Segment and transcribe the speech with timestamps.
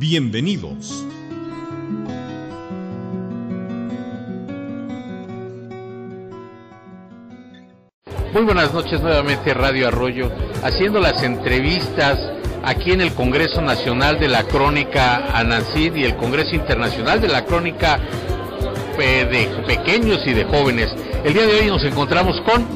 [0.00, 1.04] Bienvenidos.
[8.32, 10.32] Muy buenas noches nuevamente Radio Arroyo,
[10.64, 12.18] haciendo las entrevistas
[12.64, 17.44] aquí en el Congreso Nacional de la Crónica ANACID y el Congreso Internacional de la
[17.44, 18.00] Crónica
[18.96, 20.88] de Pequeños y de Jóvenes.
[21.24, 22.66] El día de hoy nos encontramos con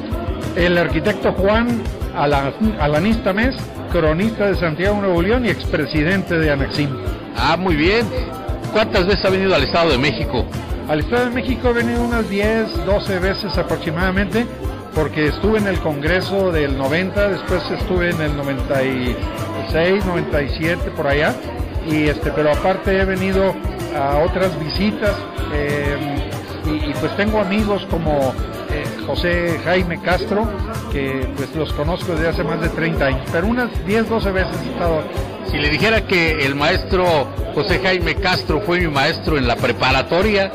[0.55, 1.81] el arquitecto Juan
[2.15, 3.55] Alanista Mes,
[3.95, 6.89] cronista de Santiago Nuevo León y expresidente de Anaxim.
[7.37, 8.05] Ah, muy bien.
[8.73, 10.45] ¿Cuántas veces ha venido al Estado de México?
[10.89, 14.45] Al Estado de México he venido unas 10, 12 veces aproximadamente
[14.93, 21.33] porque estuve en el Congreso del 90, después estuve en el 96, 97 por allá,
[21.89, 23.55] y este, pero aparte he venido
[23.97, 25.15] a otras visitas
[25.53, 25.97] eh,
[26.65, 28.33] y, pues tengo amigos como
[28.71, 30.49] eh, José Jaime Castro,
[30.95, 34.55] que pues los conozco desde hace más de 30 años, pero unas 10, 12 veces
[34.65, 35.03] he estado
[35.51, 37.05] Si le dijera que el maestro
[37.53, 40.49] José Jaime Castro fue mi maestro en la preparatoria,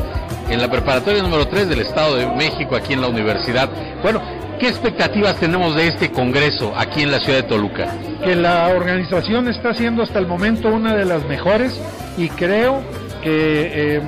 [0.48, 3.68] en la preparatoria número 3 del Estado de México, aquí en la universidad.
[4.02, 4.22] Bueno,
[4.58, 7.88] ¿qué expectativas tenemos de este Congreso aquí en la ciudad de Toluca?
[8.24, 11.78] Que la organización está siendo hasta el momento una de las mejores
[12.16, 12.83] y creo
[13.22, 14.00] que eh,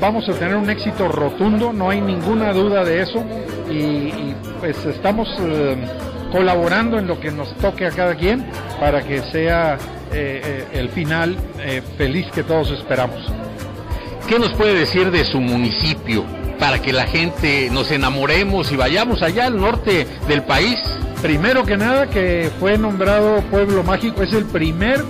[0.00, 3.24] vamos a tener un éxito rotundo, no hay ninguna duda de eso
[3.70, 5.76] y, pues estamos eh,
[6.30, 8.44] colaborando en lo que nos toque a cada quien
[8.78, 9.78] para que sea
[10.12, 11.36] eh, el final
[11.96, 13.20] feliz que todos esperamos.
[14.28, 16.24] ¿Qué nos puede decir de su municipio
[16.58, 20.78] para que la gente nos enamoremos y vayamos allá al norte del país?
[21.22, 25.02] Primero que nada que fue nombrado pueblo mágico, es el primer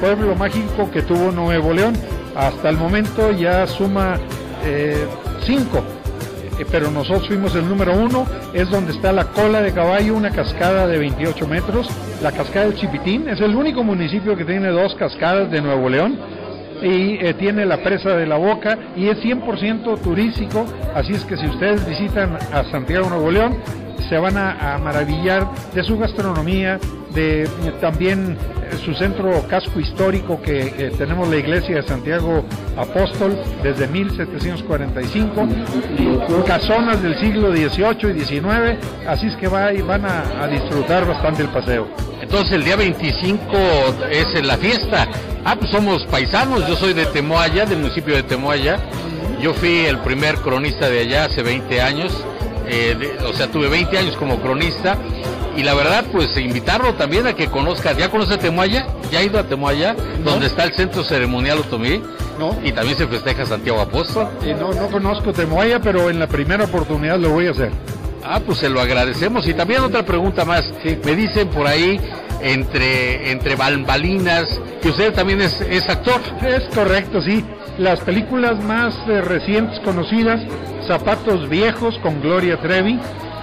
[0.00, 1.94] pueblo mágico que tuvo Nuevo León.
[2.40, 4.18] Hasta el momento ya suma
[4.64, 5.06] eh,
[5.42, 5.84] cinco,
[6.58, 8.26] eh, pero nosotros fuimos el número uno.
[8.54, 11.86] Es donde está la cola de caballo, una cascada de 28 metros.
[12.22, 16.18] La cascada del Chipitín es el único municipio que tiene dos cascadas de Nuevo León
[16.80, 20.64] y eh, tiene la presa de la boca y es 100% turístico,
[20.94, 23.58] así es que si ustedes visitan a Santiago Nuevo León,
[24.08, 26.78] se van a, maravillar de su gastronomía,
[27.14, 27.48] de
[27.80, 32.44] también eh, su centro casco histórico que tenemos la iglesia de Santiago
[32.76, 35.48] Apóstol desde 1745,
[36.46, 41.42] casonas del siglo XVIII y XIX, así es que va, y van a disfrutar bastante
[41.42, 41.88] el paseo.
[42.30, 43.42] Entonces el día 25
[44.08, 45.08] es la fiesta.
[45.44, 48.78] Ah, pues somos paisanos, yo soy de Temoaya, del municipio de Temoaya.
[49.40, 52.12] Yo fui el primer cronista de allá hace 20 años,
[52.70, 54.96] eh, o sea, tuve 20 años como cronista.
[55.56, 58.86] Y la verdad, pues invitarlo también a que conozca, ¿ya conoce Temoaya?
[59.10, 59.94] ¿Ya ha ido a Temoaya?
[60.24, 62.00] Donde está el Centro Ceremonial Otomí.
[62.38, 62.56] No.
[62.64, 64.28] Y también se festeja Santiago Apóstol.
[64.42, 67.70] Y no, no conozco Temoaya, pero en la primera oportunidad lo voy a hacer.
[68.24, 69.46] Ah, pues se lo agradecemos.
[69.48, 70.72] Y también otra pregunta más.
[70.84, 72.00] Me dicen por ahí,
[72.42, 74.44] entre, entre bambalinas,
[74.82, 76.20] que usted también es, es actor.
[76.46, 77.44] Es correcto, sí.
[77.78, 80.40] Las películas más eh, recientes conocidas,
[80.86, 82.98] Zapatos Viejos con Gloria Trevi.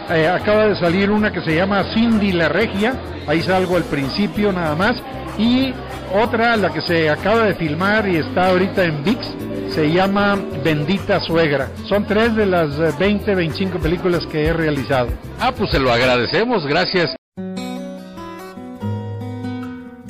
[0.09, 2.93] Eh, acaba de salir una que se llama Cindy la Regia.
[3.27, 4.95] Ahí salgo al principio nada más.
[5.37, 5.73] Y
[6.13, 9.27] otra, la que se acaba de filmar y está ahorita en VIX,
[9.69, 11.69] se llama Bendita Suegra.
[11.87, 15.09] Son tres de las 20, eh, 25 películas que he realizado.
[15.39, 17.16] Ah, pues se lo agradecemos, gracias.